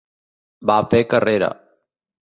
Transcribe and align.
Va 0.71 0.79
fer 0.95 1.03
carrera. 1.13 1.55